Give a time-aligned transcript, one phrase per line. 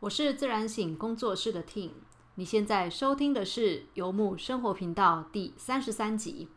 [0.00, 1.90] 我是自然醒工作室的 Team，
[2.36, 6.48] 你现在收听的是游牧生活频道第三十三集。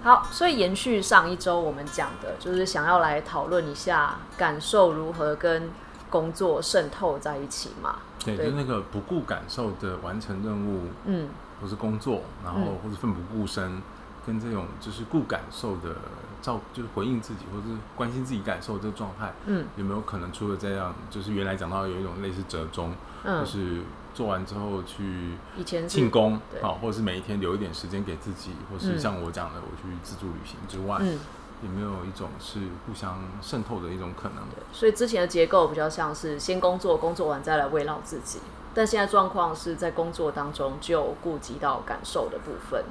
[0.00, 5.68] 好，所以延续上一周我们讲的，就是想要来讨论一下感受如何跟
[6.08, 7.98] 工作渗透在一起嘛？
[8.24, 11.28] 对，就那个不顾感受的完成任务，嗯，
[11.60, 13.82] 或是工作，然后或是奋不顾身，
[14.24, 15.96] 跟这种就是顾感受的
[16.40, 23.82] 照，就是回应自己或者是关心自己感受这个状态，嗯，有没有可能除了这样，就是原来讲到有一种类似折中，嗯，就是
[24.14, 31.18] 做完之后去以前庆功，好，或者是每一天留一点时间给自己，或是像我讲的，我去自助旅行之外，嗯。
[31.60, 34.44] 有没有一种是互相渗透的一种可能？
[34.72, 38.38] 所以之前的结构比较像是先工作，工作完再来慰劳自己。
[38.72, 42.84] 但现在状况是在工作当中就顾及到感受的部分。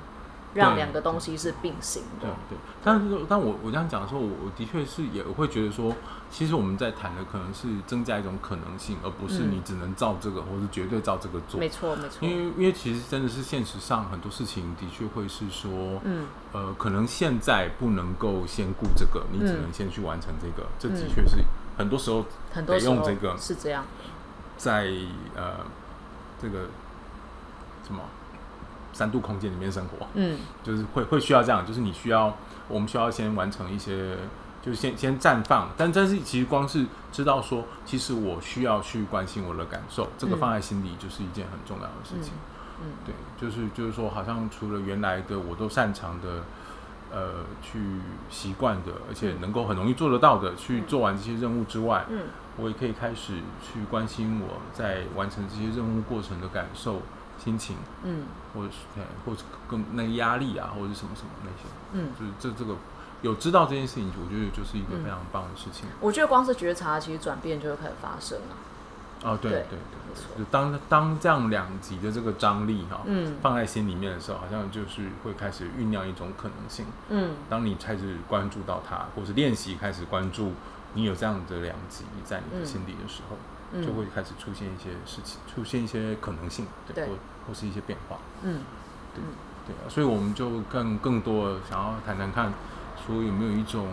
[0.54, 2.28] 让两个东西是并行的。
[2.28, 5.94] 对对，但是但我我这样讲的时候，我我的确是也会觉得说，
[6.32, 11.60] 其实我们在谈的可能是增加一种可能性，而不是你只能照这个，或是绝对照这个做。
[11.60, 12.28] 没错没错。
[12.28, 20.68] 因为因为其实真的是现实上很多事情的确会是说，嗯呃，可能现在不能够先顾这个，你只能先去完成这个。
[20.80, 21.44] 这的确是
[21.78, 22.26] 很多时候
[22.66, 23.86] 得用这个是这样，
[24.58, 24.92] 在
[25.36, 25.66] 呃
[26.42, 26.68] 这个
[27.86, 28.02] 什么。
[28.98, 32.36] 三度空间里面生活，嗯，就是会会需要这样，就是你需要，
[32.68, 34.18] 我们需要先完成一些，
[34.60, 42.34] 就是先先绽放，但但是其实光是知道说，其实我需要去关心我的感受，这个放在心里就是一件很重要的事情，
[42.82, 46.44] 嗯，对，就是就是说，好像除了原来的我都擅长的，
[47.12, 47.80] 呃，去
[48.32, 52.22] 习惯的，而且能够很容易做得到的，去做完这些任务之外，嗯，
[52.58, 57.04] 我也可以开始去关心我在完成这些任务过程的感受。
[57.38, 62.76] 心情，嗯，或者是对，或者更那个压力啊，或者是什么什么那些，嗯，就是这这个
[63.22, 65.88] 有知道这件事情，我觉得就是一个非常棒的事情。
[66.02, 68.56] 我觉得光是觉察，其实转变就会开始发生了。
[69.24, 76.86] 哦，对对对，就当当这样两极的这个张力哈，嗯，放在心里面的时候，好像就是会开始酝酿一种可能性。
[77.10, 80.54] 嗯，当你开始关注到它，或是练习开始关注
[80.94, 83.38] 你有这样的两极在你的心底的时候。
[83.74, 87.14] 就会开始出现一些事情，出现一些可能性，对，或
[87.48, 88.62] 或是一些变化，嗯，
[89.14, 89.22] 对
[89.66, 92.54] 对啊，所以我们就更更多的想要谈谈看，
[93.06, 93.88] 说有没有一种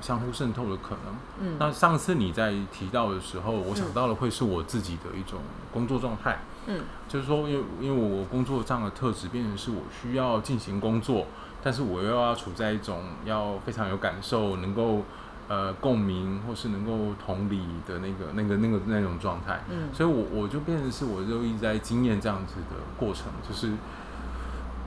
[0.00, 1.16] 相互渗透的可能。
[1.40, 5.40] 嗯，那上次你在提到的时候，我想到的会是我自己的一种
[5.72, 11.26] 工作状态，嗯，就是说，因为因为我工作上的特质变成是我需要进行工作，
[11.64, 15.02] 但是我又要处在一种要非常有感受，能够。
[15.48, 23.70] 呃，共鸣或是能够同理的那个、那个、那个那种状态，嗯，所以我我就变成是我就一直在经验这样子的过程，就是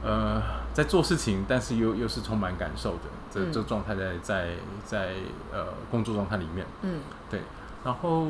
[0.03, 0.42] 呃，
[0.74, 4.50] 在做事情，但是又又是充满感受的这这状态，在在
[4.84, 5.14] 在
[5.53, 7.00] 呃工作状态里面，嗯，
[7.30, 7.41] 对，
[7.86, 8.28] 然后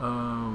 [0.00, 0.50] 呃，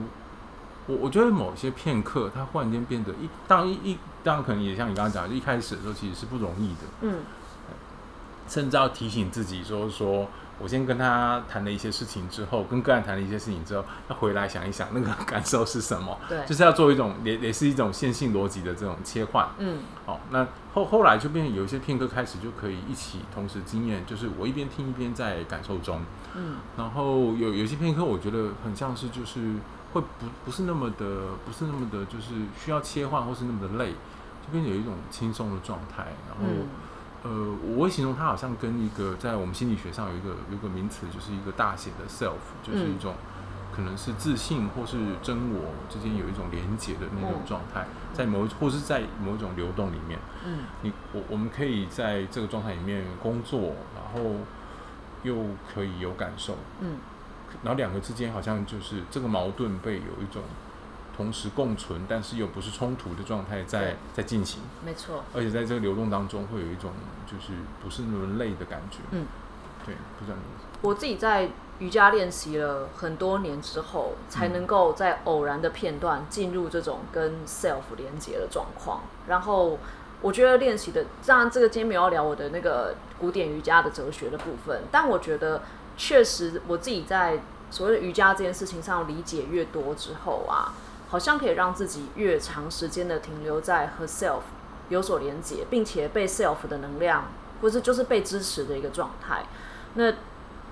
[0.87, 7.19] 我我觉得某些片刻，它忽然间变得一，当然一一当然可能也像你刚刚讲，一开始的时候其实是不容易的，嗯。
[8.51, 10.27] 甚至要提醒自己说：“说
[10.59, 16.17] 我先跟他谈了一些事情之后，跟个案谈了一些事情之后，要回来想一想那个感受是什么。
[16.27, 19.47] 对，就是要做一种也也是一种线性逻辑的这种切换。
[19.57, 26.01] 嗯，好，那后后来就变有一些片刻开始就可以一起同时经验，就是我一边听一边在感受中。
[26.35, 29.39] 嗯，然后有有些片刻，我觉得很像是就是
[29.93, 33.93] 会不不是那么的不是那么的，就是需要切换或是那么的累，
[34.45, 36.53] 就变有一种轻松的状态，然后。
[37.23, 37.29] 呃，
[37.75, 43.13] 我会形容它好像跟一个在我们心理学上有一个有一个名词，就是一个大写的 self，就是一种
[43.75, 54.31] 可能是自信或是真我之间有一种连接的那种状态，在某或是在某一种流动里面，嗯，你我我们可以在这个状态里面工作，然后
[55.23, 55.35] 又
[55.71, 56.97] 可以有感受，嗯，
[57.63, 60.41] 然后两个之间好像就是这个矛盾被有一种。
[61.21, 65.23] 同时共存，但是又不是冲突的状态在在进行，没错。
[65.35, 66.91] 而且在这个流动当中，会有一种
[67.27, 68.97] 就是不是那么累的感觉。
[69.11, 69.27] 嗯，
[69.85, 70.43] 对，不知道你。
[70.81, 79.01] 我自己在瑜伽练习了很多年之后，才能够在偶然的片段进入这种跟 self 连接的状况。
[79.27, 79.77] 然后
[80.21, 85.61] 我觉得练习的，当然这个今天没有聊我的那个古典瑜伽的哲学的部分，但我觉得
[85.95, 90.73] 确实我自己在所谓的瑜伽这件事情上理解越多之后啊。
[91.11, 94.39] 好像可以让自己越长时间的停留在和 self
[94.87, 97.25] 有所连接，并且被 self 的能量，
[97.61, 99.43] 或是就是被支持的一个状态。
[99.95, 100.09] 那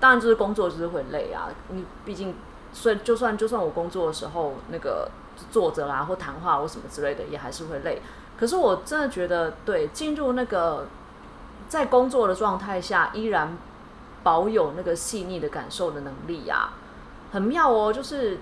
[0.00, 2.34] 当然就是工作就是会累啊，你毕竟，
[2.72, 5.10] 所以就算就算我工作的时候那个
[5.50, 8.00] 坐着啦或谈话或什么之类的，也还是会累。
[8.38, 10.86] 可是我真的觉得，对进入那个
[11.68, 13.58] 在工作的状态下依然
[14.22, 16.70] 保有那个细腻的感受的能力呀，
[17.30, 17.92] 很妙哦。
[17.92, 18.38] 就是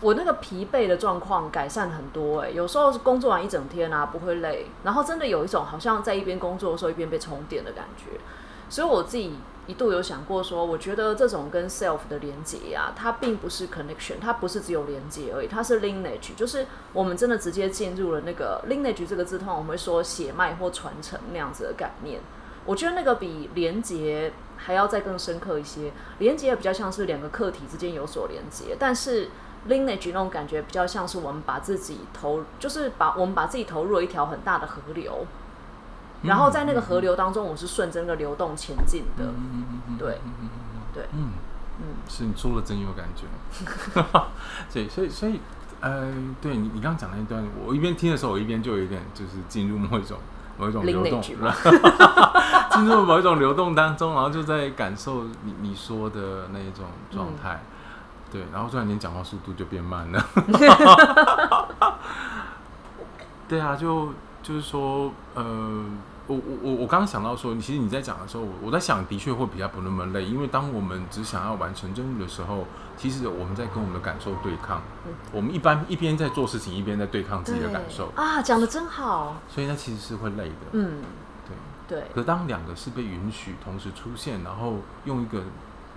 [0.00, 8.20] 我那个疲惫的状况改善很多哎，有时候是工作完一整天啊不会累，然后真的有一种好像在一边工作的时候一边被充电的感觉，
[8.68, 9.34] 所以我自己。
[9.68, 22.20] 一度有想过说，我觉得这种跟 self 的连接呀，它并不是 connection，它不是只有连接而已，它是 lineage，就是我们真的直接进入了那个 lineage 这个字，通常我们会说血脉或传承那样子的概念。
[22.64, 25.90] 我觉得那个比连接还要再更深刻一些，
[26.20, 29.30] 连接比较像是两个客体之间有所连接，但是
[29.68, 35.26] lineage 那种感觉比较像是我们把自己投，就是把我们把自己投入了一条很大的河流。
[36.22, 39.24] 然后在那个河流当中，我是顺着那个流动前进的，
[39.98, 40.18] 对，
[40.94, 41.30] 对，嗯
[41.78, 43.26] 嗯，是你说的真有感觉，
[44.72, 45.40] 对，所以所以
[45.80, 46.10] 呃，
[46.40, 50.18] 对你你刚刚讲那一段，我一边听的时候，我一边就有一点就是进入某一种
[50.56, 51.20] 某一种流动，
[52.72, 57.60] 进入某一种流动当中，然后就在感受你你说的那一种状态，
[58.36, 60.26] 对，然后突然间讲话速度就变慢了，
[63.48, 64.12] 对啊，就
[64.42, 65.84] 就是说呃。
[66.28, 72.64] 我我我我刚刚想到说，其实你在讲的时候，我我在想，的确会比较不那么累，因为当我们只想要完成任务的时候，
[72.96, 74.82] 其实我们在跟我们的感受对抗。
[75.30, 78.10] 我们一般一边在做事情，一边在对抗自己的感受。
[78.16, 79.36] 啊，讲的真好。
[79.48, 80.66] 所以那其实是会累的。
[80.72, 81.00] 嗯，
[81.86, 82.08] 对对。
[82.12, 85.44] 可当两个是被允许同时出现，然后用一个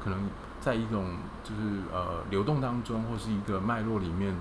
[0.03, 0.30] 可能
[0.61, 1.61] 在一种就是
[1.94, 4.35] 呃流动当中，或是一个脉络里面，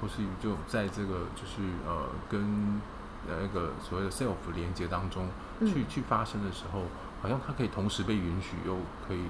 [0.00, 2.80] 或是就在这个就是呃跟。
[3.28, 5.28] 那个所谓的 self 连接当中
[5.60, 6.84] 去去发生的时候，
[7.20, 9.20] 好像它可以同时被允许，又可以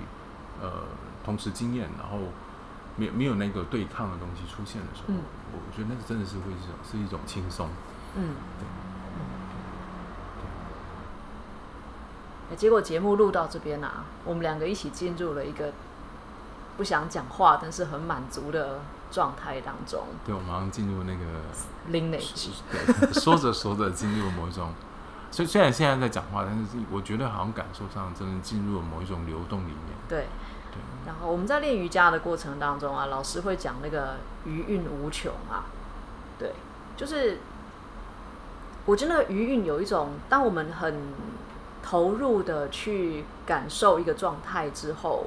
[0.62, 0.84] 呃
[1.25, 2.19] 同时经验，然后
[2.94, 5.14] 没有没有那个对抗的东西出现的时候，
[5.52, 7.69] 我我觉得那个真的是会是是一种轻松。
[8.14, 8.36] 嗯，
[12.50, 12.56] 对。
[12.56, 15.72] 结果节目录到这边啊，我们两个一起进入了一个
[16.76, 18.81] 不想讲话，但是很满足的。
[19.12, 21.25] 状态当中，对，我马上进入那个
[21.90, 22.50] lineage，
[23.12, 24.72] 说着说着进入了某一种，
[25.32, 29.99] 所以虽然现在在讲话，但是我觉得好像感受上真的进入了某一种流动里面。
[30.08, 30.28] 对，
[30.70, 30.78] 对。
[31.06, 35.67] 然后我们在练瑜伽的过程当中啊，老师会讲那个余韵无穷啊，
[36.38, 36.52] 对，
[36.96, 37.40] 就是
[38.87, 40.94] 我觉得余韵有一种，当我们很
[41.82, 45.26] 投入的去感受一个状态之后。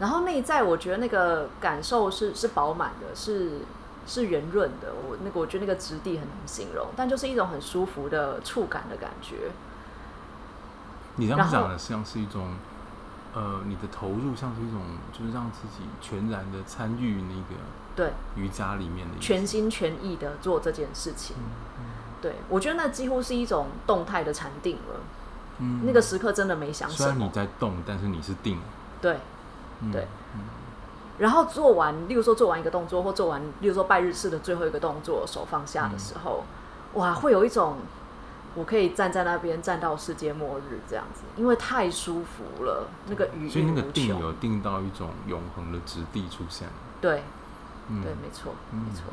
[0.00, 3.60] 然后内在，我觉得那个感受是是饱满的，是
[4.06, 4.92] 是圆润的。
[5.08, 9.52] 我那个我觉得那个质地很难形容，但就是一种很舒服的触感的感觉。
[11.16, 12.56] 你这样讲的像是一种，
[13.34, 14.80] 呃，你的投入像是一种，
[15.12, 17.60] 就是让自己全然的参与那个
[17.94, 21.36] 对瑜伽里面的全心全意的做这件事情。
[22.20, 25.00] 对，我觉得那几乎是一种动态的禅定了。
[25.60, 26.90] 嗯，那个时刻真的没想。
[26.90, 28.58] 虽然你在动，但是你是定。
[29.00, 29.18] 对。
[29.92, 30.06] 对，
[31.18, 36.44] 然后做完，例如说做完一个动作，或做完，例如说拜日式的最后一个动作，手放下的时候，
[36.94, 37.76] 哇，会有一种
[38.56, 46.68] 我可以站在那边站到世界末日这样子，因为太舒服了，那个语所以那个定有定到一种永恒的质地出现。
[47.00, 47.22] 对，
[47.88, 49.04] 对，没错，没错。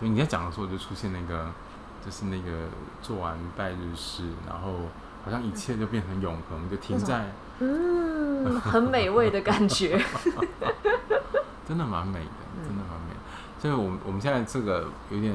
[0.00, 1.50] 对，你在讲的时候就出现那个，
[2.04, 2.66] 就是那个
[3.02, 4.72] 做完拜日式，然后
[5.24, 7.26] 好像一切就变成永恒，就停在。
[7.60, 9.96] 嗯，很美味的感觉，
[11.66, 12.30] 真的蛮美的，
[12.64, 13.14] 真的蛮美。
[13.60, 15.32] 所以，我们我们现在这个有点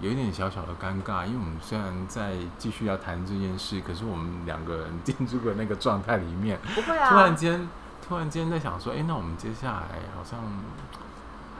[0.00, 7.10] 有一点小小的尴尬，因为我们虽然在继续要谈这件事，可是我们两个人进入了那个状态里面，不会啊。
[7.10, 7.68] 突然间，
[8.06, 10.40] 突然间在想说，哎，那我们接下来好像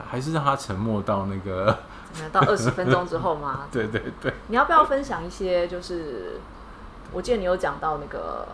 [0.09, 1.79] 还是让他沉默到那个
[2.33, 3.67] 到二十分钟之后吗？
[3.71, 4.33] 对对对。
[4.47, 5.67] 你要不要分享一些？
[5.67, 6.41] 就是
[7.13, 8.47] 我记得你有讲到那个。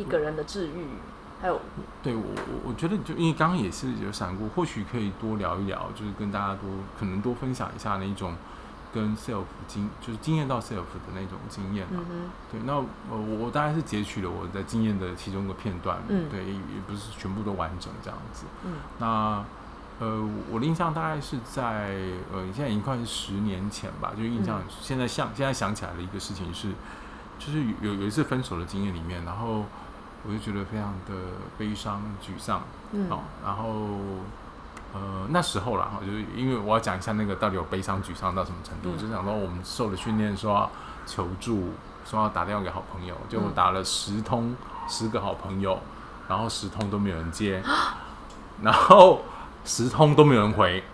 [0.00, 0.86] 一个人的治愈，
[1.40, 1.60] 还有
[2.02, 8.34] 对我我我觉得就因为刚刚也是有想过，或许可以多聊一聊，就是跟大家多可能多分享一下那一种
[8.92, 12.02] 跟 self 经就是经验到 self 的那种经验嘛。
[12.50, 12.86] 对，那我
[13.40, 18.44] 我大概是截取了我的经验的其中一个片段，嗯，对，也不是全部都完整这样子。
[18.64, 19.44] 嗯，那
[19.98, 21.96] 呃，我的印象大概是在
[22.32, 26.68] 呃，现在已经快是十年前吧，就印象现在想现在想起来的一个事情是，
[27.38, 29.64] 就是有有一次分手的经验里面，然后。
[30.26, 31.14] 我就觉得非常的
[31.56, 32.60] 悲伤、沮丧，
[33.08, 33.64] 好，然后
[34.92, 40.70] 呃那时候啦，就是因为我要讲一下那个到底有悲伤、沮丧到什么程度，就想到我们受的训练，说要
[41.06, 41.70] 求助，
[42.04, 44.54] 说要打电话给好朋友，就打了十通，
[44.88, 45.80] 十个好朋友，
[46.28, 47.62] 然后十通都没有人接，
[48.62, 49.22] 然后
[49.64, 50.84] 十通都没有人回，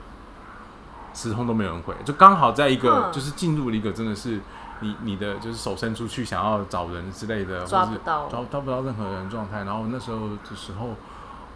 [1.12, 4.40] 十通都没有人回，就刚好在一个就是进入了一个真的是
[4.80, 9.64] 你你的就是手伸出去想要找人之类的，抓不到，抓抓不到任何人状态。
[9.64, 10.90] 然后那时候的时候，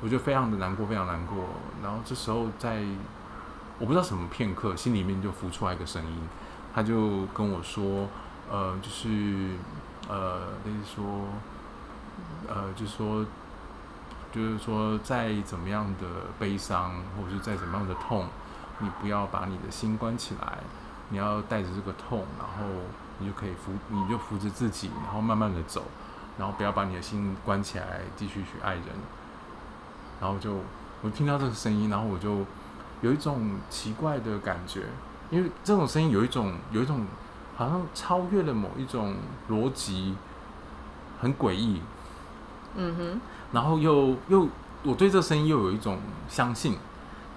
[0.00, 1.44] 我就非常的难过，非常难过。
[1.82, 2.82] 然后这时候在
[3.78, 6.28] 我不知道什么片刻，心里面就浮出来一个声音，
[6.74, 8.08] 他就跟我说，
[8.50, 9.56] 呃，就是
[10.08, 11.04] 呃，类似说，
[12.48, 13.26] 呃，就是说，
[14.32, 16.06] 就是说，再怎么样的
[16.38, 18.26] 悲伤，或者是再怎么样的痛，
[18.78, 20.58] 你不要把你的心关起来，
[21.10, 22.64] 你要带着这个痛，然后。
[23.20, 25.84] 你就可以扶，你就扶着自己，然后慢慢的走，
[26.38, 28.84] 然后不要把你的心关起来，继续去爱人。
[30.20, 30.56] 然后就
[31.02, 32.38] 我听到这个声音，然后我就
[33.02, 34.84] 有一种奇怪的感觉，
[35.30, 37.06] 因为这种声音有一种有一种
[37.56, 39.14] 好像超越了某一种
[39.50, 40.16] 逻辑，
[41.20, 41.82] 很诡异。
[42.76, 43.20] 嗯哼。
[43.52, 44.48] 然后又又
[44.82, 46.78] 我对这个声音又有一种相信，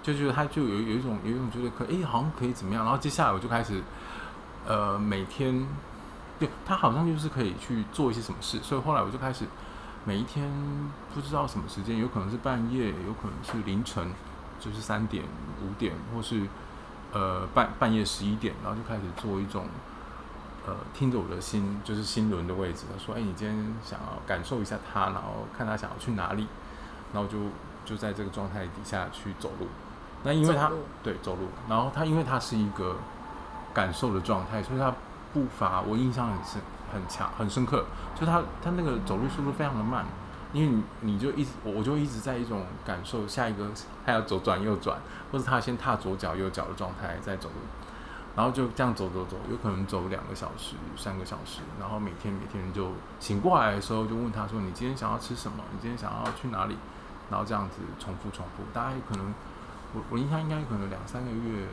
[0.01, 3.83] 就觉得他就有有一种有一种觉得可哎好像可以怎么样，然后接下来我就开始。
[4.65, 5.67] 呃，每天，
[6.39, 9.45] 对他好像就是可以去做一些什么事，所以后来我就开始
[10.05, 10.49] 每一天
[11.13, 14.11] 不知道什么时间，有可能是半夜，有可能是凌晨，
[14.61, 15.23] 就是三点、
[15.61, 16.47] 五点，或是
[17.11, 19.65] 呃半半夜十一点，然后就开始做一种
[20.65, 26.47] 呃听着我的心，就是心轮的位置，他说：“哎，你今天想要感受一下他，然后看他想要去哪里，
[27.13, 27.37] 然后就
[27.83, 29.67] 就在这个状态底下去走路。
[30.23, 30.71] 那因为他
[31.03, 32.95] 对走路，然后他因为他是一个。
[33.73, 34.93] 感受的状态，所以他
[35.33, 36.61] 步伐我印象很深、
[36.93, 37.85] 很强、很深刻。
[38.13, 40.05] 就他他那个走路速度非常的慢，
[40.53, 43.67] 因为你你就一直我就一直在一种感受，下一个
[44.05, 44.99] 他要左转右转，
[45.31, 47.55] 或者他先踏左脚右脚的状态在走路，
[48.35, 55.63] 然后就这样走走走，有可能走两个小时、三个小时，然后每天每天就醒过来的时候就问他说：“你今天想要吃什么？
[55.71, 56.77] 你今天想要去哪里？”
[57.31, 59.33] 然后这样子重复重复，大概可能
[59.95, 61.65] 我我印象应该可能两三个月。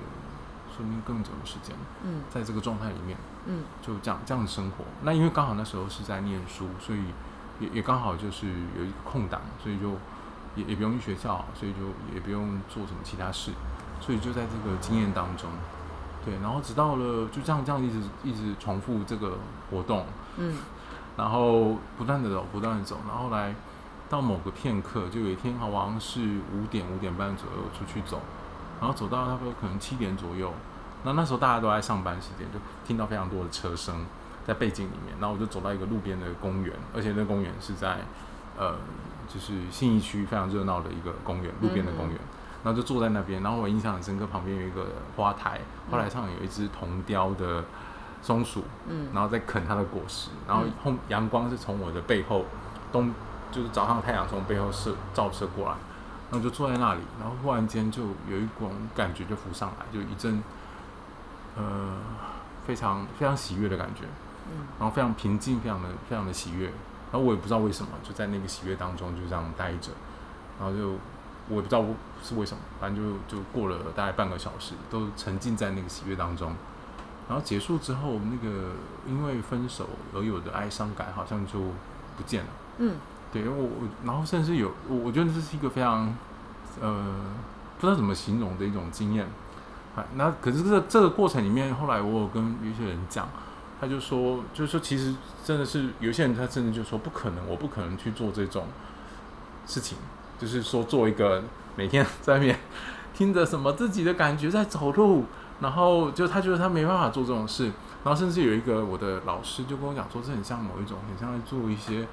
[0.77, 1.75] 说明更久的时间，
[2.05, 4.85] 嗯，在这个状态里面，嗯，就这样这样的生活。
[5.03, 7.01] 那因为刚好那时候是在念书，所以
[7.59, 9.91] 也也刚好就是有一个空档，所以就
[10.57, 11.79] 也也不用去学校，所以就
[12.15, 13.51] 也不用做什么其他事，
[14.01, 15.51] 所以就在这个经验当中，
[16.25, 19.39] 对，然后直到了就这样这样一直一直重复这个
[19.71, 20.57] 活动，嗯，
[21.17, 23.55] 然后不断的走，不断的走，然后来
[24.09, 26.21] 到某个片刻，就有一天好像是
[26.53, 28.21] 五点五点半左右出去走，
[28.81, 30.53] 然后走到差不多可能七点左右。
[31.05, 34.05] 那那时候大家都在上班时间，就听到非常多的车声
[34.47, 35.15] 在背景里面。
[35.21, 37.99] 然后我就走到一个路边的公园，而且那公园是在
[38.59, 38.75] 呃，
[39.29, 42.19] 就是信义区非常热闹的一个公园，路边的公园。
[42.63, 45.61] 然后就坐在那边，然后我印象很深刻，旁边有一个花台，
[45.91, 47.65] 花台上有一只铜雕的
[48.21, 50.29] 松鼠，嗯，然后在啃它的果实。
[50.47, 52.45] 然后后阳光是从我的背后
[52.93, 53.15] 东，
[53.51, 55.75] 就是早上太阳从背后射照射过来，
[56.31, 60.43] 然后就坐在那里，然后忽然间就有一种感觉就浮上来，就一阵。
[61.57, 61.99] 呃，
[62.65, 64.05] 非常非常喜悦的感觉，
[64.47, 69.91] 嗯，然后非常平静，非常的非常的喜悦，然后我也不知道为什么，就在那个喜悦当中就这样待着，
[70.61, 70.93] 然后就
[71.49, 71.85] 我也不知道
[72.23, 76.55] 是为什么，反正就就过了大概半个小时，都沉浸在那个喜悦当中，
[77.29, 78.69] 然后结束之后，那个
[79.09, 81.59] 因为分手而有的哀伤感好像就
[82.17, 82.97] 不见了，嗯，
[83.33, 83.71] 对，我我
[84.05, 86.15] 然后甚至有我觉得这是一个非常
[86.81, 87.15] 呃
[87.79, 89.27] 不知道怎么形容的一种经验。
[89.97, 93.29] 啊那可是这这个过程里面，后来我有跟有些人讲，
[93.81, 98.67] 他就说，就是说，其实真的是有些人，他真的就说不可能，我不可能去做这种
[99.67, 99.99] 事情，
[100.39, 101.43] 就是说做一个
[101.75, 102.59] 每天在外面
[103.13, 105.25] 听着什么自己的感觉在走路，
[105.61, 107.65] 然后就他觉得他没办法做这种事，
[108.05, 112.07] 然后甚至有一个我的老师就跟我讲说，这很像某一种，很像在做一些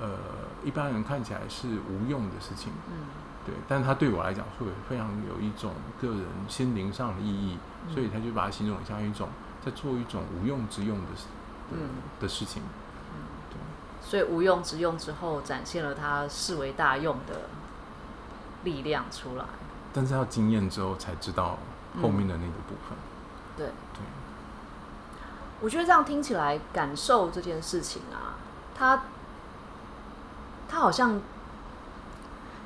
[0.00, 0.18] 呃
[0.64, 2.72] 一般人看起来是无用的事情。
[2.88, 3.06] 嗯。
[3.46, 7.58] 对，但是他对我来讲会非常有一种个人心灵上的意义，
[7.90, 9.30] 所以他就把它形容像一种
[9.64, 11.06] 在做一种无用之用的
[11.70, 11.88] 嗯
[12.20, 12.62] 的事情，
[13.14, 13.16] 嗯，
[13.48, 13.58] 对，
[14.06, 17.48] 所以无用之用之后展现了他视为大用的
[18.62, 19.44] 力量出来，
[19.94, 21.56] 但是要经验之后才知道
[22.02, 22.98] 后面的那个部分，
[23.56, 24.02] 对对，
[25.62, 28.36] 我觉得这样听起来感受这件事情啊，
[28.74, 29.02] 他
[30.70, 31.20] 他好像。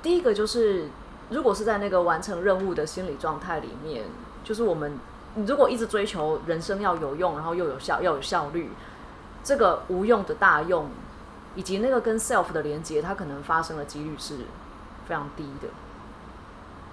[0.03, 0.91] 第一个就是，
[1.31, 4.05] 如果是在那个完成任务的心理状态里面，
[4.45, 4.99] 就是我们，
[5.35, 8.69] 你如果一直追求人生要有用，然后又有效，要有效率，
[9.43, 10.91] 这个无用的大用，
[11.55, 14.41] 以及那个跟 self 的连接，它可能发生的几率是
[15.09, 15.69] 非常低的。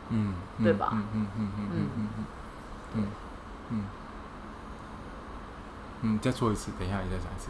[0.07, 0.91] 嗯，对吧？
[0.93, 2.25] 嗯嗯嗯嗯嗯嗯
[2.95, 3.07] 嗯
[3.71, 3.83] 嗯
[6.03, 7.49] 嗯，再说一次，等一下，你再讲一次。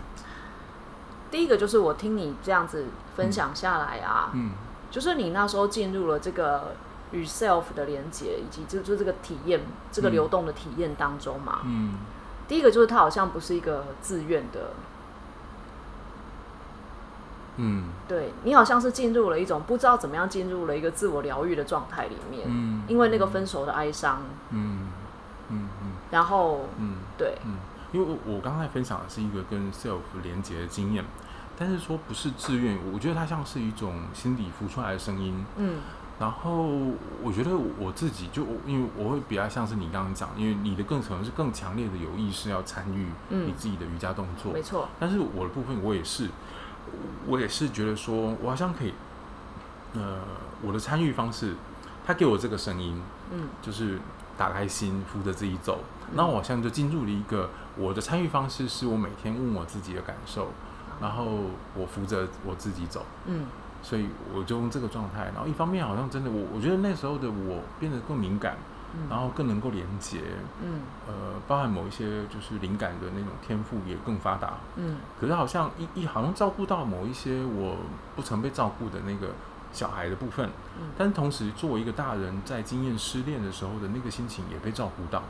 [1.32, 2.86] 第一个就是我听你这样子
[3.16, 4.52] 分享下来啊，嗯。
[4.92, 6.76] 就是你那时候进入了这个
[7.12, 11.62] 与 self 的连接，以及就就这个体验，这个流动的体验当中嘛。
[11.64, 11.94] 嗯。
[12.48, 14.74] 第一个就是它好像不是一个自愿的，
[17.56, 22.84] 嗯，对你好像是进入了一种不知道怎么样进入了一个自我疗愈的状态里面，嗯。
[22.90, 24.90] 因为那个分手的哀伤，嗯。
[25.48, 25.70] 嗯。
[25.82, 25.92] 嗯。
[26.12, 26.96] 然后嗯。
[27.18, 27.56] 对，嗯，
[27.92, 31.04] 因为我我刚才分享的是一个跟 self 连接的经验，
[31.58, 35.46] 但是说不是自愿，我觉得它像是一种心底浮出来的声音。
[35.58, 35.80] 嗯
[36.20, 36.68] 然后
[37.24, 46.30] 我觉得我自己就因为我会比较像是你刚刚讲，因为你的更可能是更强烈的有意识要参与嗯你自己的瑜伽动作，没错，但是我的部分我也是，
[47.26, 48.94] 我也是觉得说我好像可以，
[49.96, 50.20] 呃，
[50.62, 51.56] 我的参与方式，
[52.06, 53.98] 他给我这个声音，嗯就是
[54.38, 55.80] 打开心，扶着自己走。
[55.82, 60.50] 嗯那我好像就进入了一个我的参与方式，是我每天问我自己的感受，
[61.02, 61.26] 然后
[61.76, 63.06] 我扶着我自己走。
[63.26, 63.46] 嗯。
[63.84, 68.56] 所以我就用这个状态，然后一方面好像真的我我觉得那时候的我变得更敏感，
[68.94, 69.10] 嗯。
[69.10, 70.20] 然后更能够连接，
[70.62, 70.82] 嗯。
[71.08, 71.14] 呃，
[71.48, 74.54] 包含某一些就是灵感的那种天赋也更发达。
[74.76, 74.98] 嗯。
[75.20, 77.78] 可是好像一一好像照顾到某一些我
[78.16, 79.34] 不曾被照顾的那个
[79.74, 80.48] 小孩的部分，
[80.80, 80.90] 嗯。
[80.96, 85.24] 但同时作为一个大人在经验失恋的时候的那个心情也被照顾到，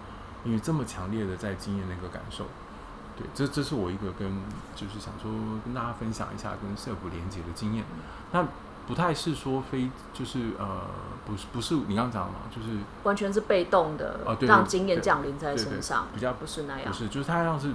[0.43, 2.45] 因为这么强烈的在经验那个感受。
[3.17, 4.41] 对，这这是我一个跟
[4.75, 5.31] 就是想说
[5.65, 7.83] 跟大家分享一下跟 self 连接的经验。
[8.31, 8.45] 那
[8.87, 10.81] 不太是说非就是呃
[11.25, 17.71] 不是不是你刚刚讲的嘛，就是完全是被动的，让经验降临在身上，比较不是那样，不是，就是他像是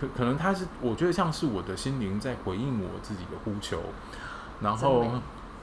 [0.00, 3.80] 可可能他是我觉得像是我的心灵在回应我自己的呼求，
[4.60, 5.06] 然后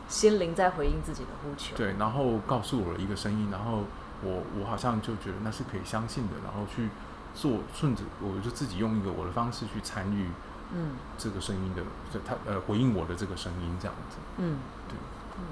[0.08, 1.76] 心灵在回应自己的呼求。
[1.78, 3.84] 对，然后告诉我了一个声音，然后
[4.24, 6.90] 我我好像就觉得那是可以相信的，然后去
[7.34, 10.30] 做顺着我就自己用一个我的方式去参与
[10.74, 11.82] 嗯这个声音的，
[12.14, 14.18] 就他呃回应我的这个声音这样子。
[14.38, 14.96] 嗯对
[15.38, 15.44] 嗯，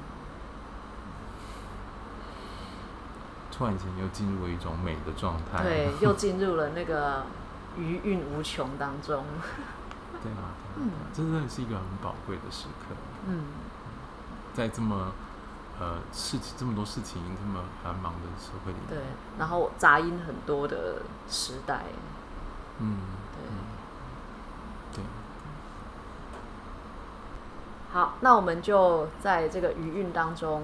[3.51, 5.63] 突然间又进入了一种美的状态。
[5.63, 7.23] 对，又进入了那个
[7.77, 9.23] 余韵无穷当中。
[10.21, 12.95] 对啊，对啊嗯这真的是一个很宝贵的时刻，
[13.27, 13.43] 嗯
[14.53, 15.13] 在这么
[15.79, 18.97] 呃事情这么多事情这么繁忙的社会里面，对，
[19.37, 21.83] 然后杂音很多的时代，
[22.79, 22.97] 嗯，
[23.33, 23.47] 对。
[23.47, 23.55] 嗯
[24.91, 25.03] 对，
[27.93, 30.63] 好，那我们就在这个余韵当中，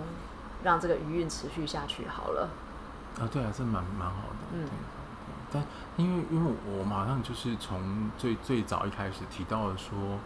[0.64, 2.50] 让这个余韵持续下去好了。
[3.20, 4.68] 啊，对啊，这蛮蛮好的，嗯。
[5.54, 5.64] 但
[5.96, 10.18] 因为因为我马上就是从最最早一开始提到了说，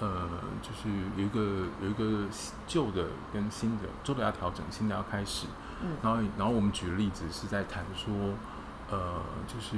[0.00, 0.28] 呃，
[0.62, 2.26] 就是有一个有一个
[2.66, 5.46] 旧的跟新的，旧的要调整，新的要开始。
[5.82, 8.12] 嗯然后然后我们举的例子是在谈说，
[8.90, 9.76] 呃，就是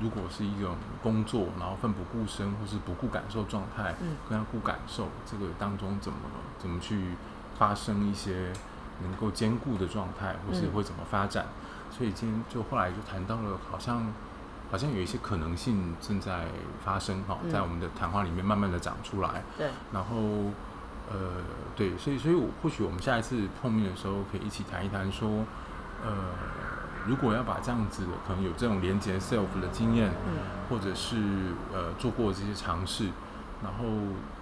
[0.00, 6.18] 如果是一种工作，然后奋不顾身或是不顾感受状态，嗯跟他顾感受，这个当中怎么
[6.58, 7.16] 怎么去
[7.58, 8.52] 发生一些
[9.02, 11.46] 能够兼顾的状态，或是嗯会怎么发展。
[11.90, 14.06] 所以今天就后来就谈到了，好像
[14.70, 16.46] 好像有一些可能性正在
[16.84, 19.42] 发生哈，嗯在我们的谈话里面慢慢的长出来。
[19.56, 20.16] 对，然后
[21.10, 21.42] 呃，
[21.76, 25.44] 对，所以所以我或许我们下一次碰面的时候，可以一起谈一谈说，
[26.04, 26.10] 呃，
[27.06, 31.16] 如果要把这样子的可能有这种连接 self 的经验，嗯或者是
[31.72, 33.10] 呃做过这些尝试，
[33.62, 33.84] 然后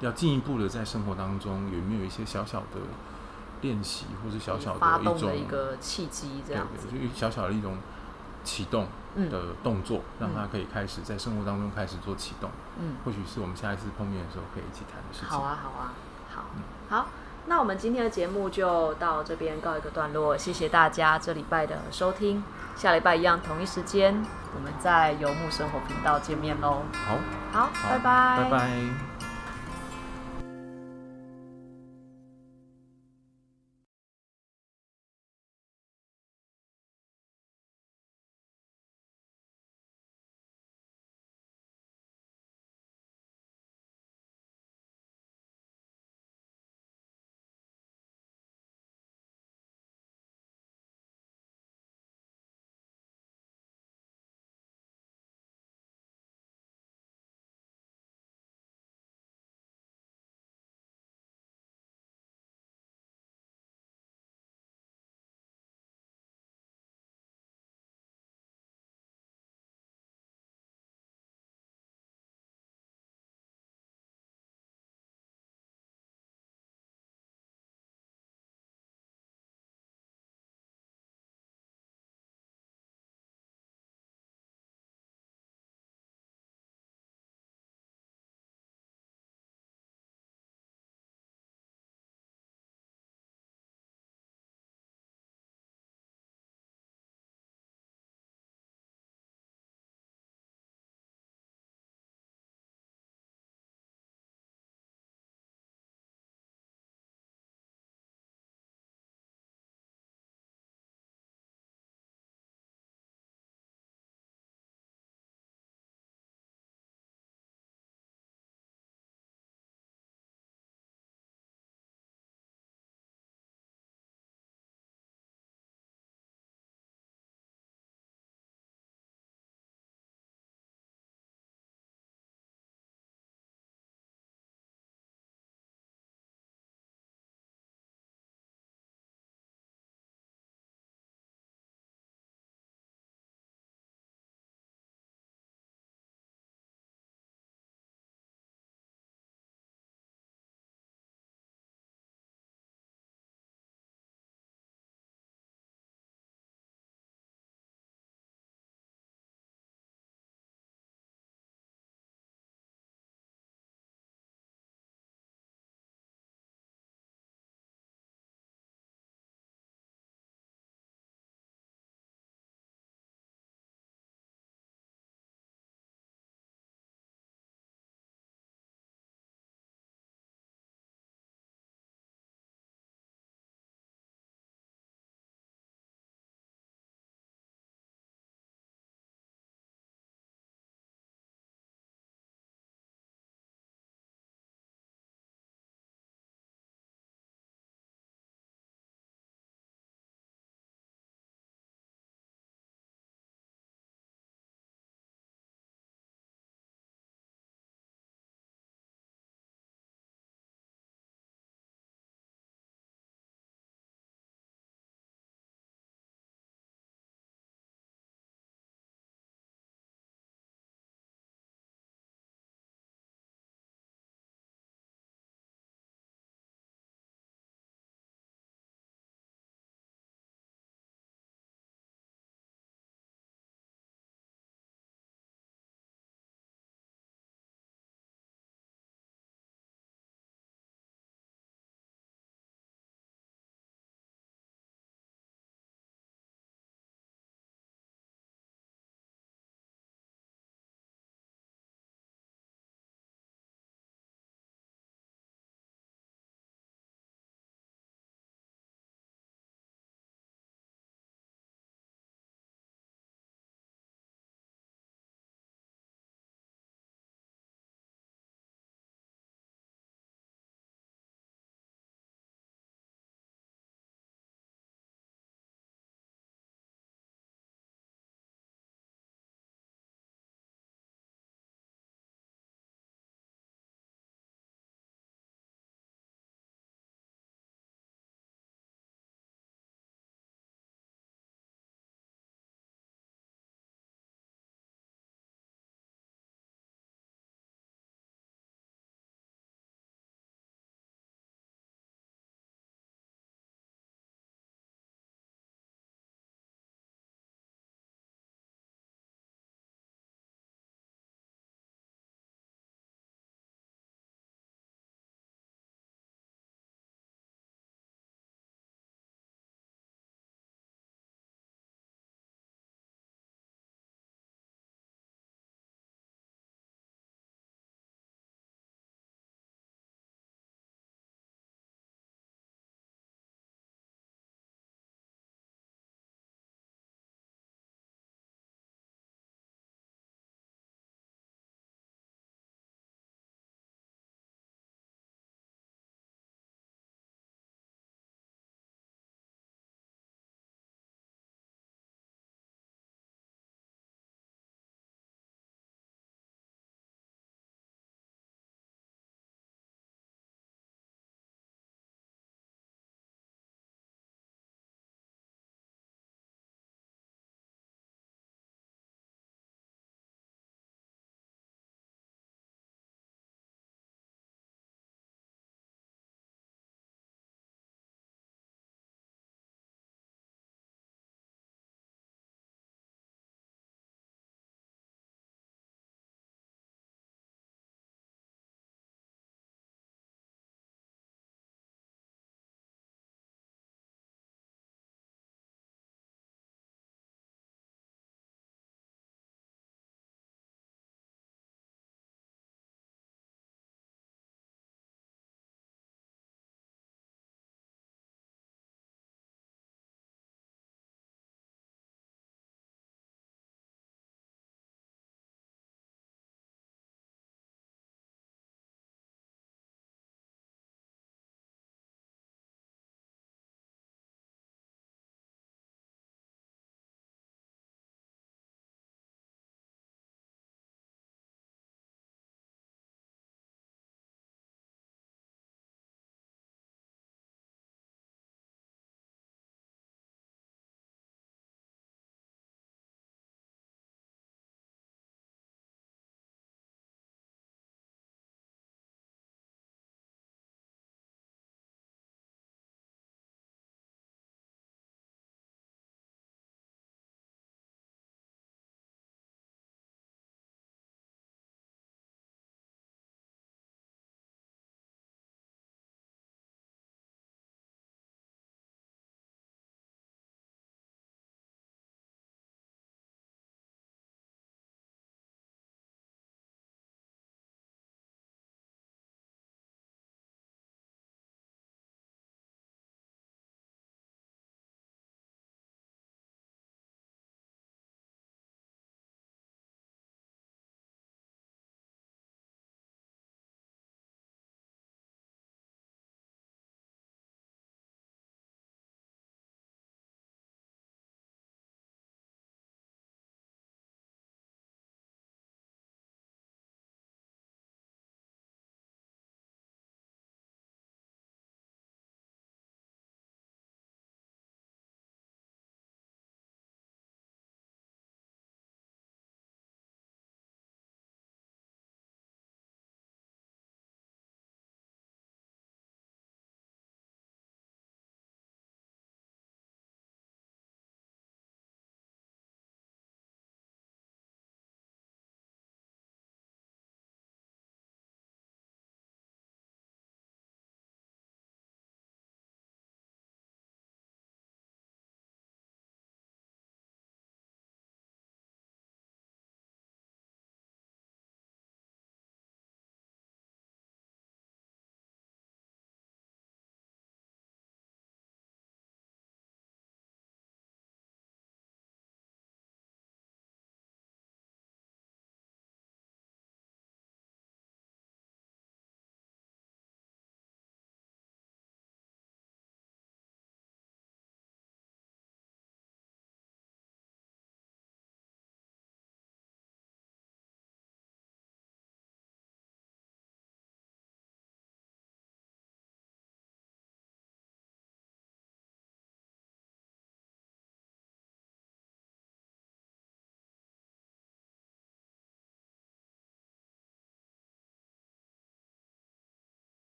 [0.00, 2.80] 要进一步的在生活当中有没有一些小小的
[3.62, 6.88] 练习，或是小小的一种一个契机，这对样子。
[6.90, 7.78] 对，就小小的一种
[8.44, 12.50] 启动嗯的动作，让他可以开始在生活当中开始做启动。
[12.78, 15.28] 嗯，或许是我们下一次碰面的时候可以一起谈的事情。
[15.28, 15.92] 好啊，好啊，
[16.34, 17.06] 好嗯，好。
[17.46, 22.44] 那我们今天的节目就到这边告一个段落，谢谢大家这礼拜的收听，
[22.76, 24.14] 下礼拜一样同一时间，
[24.54, 26.82] 我们在游牧生活频道见面喽。
[26.92, 27.16] 好，
[27.50, 29.19] 好，好拜拜，拜拜。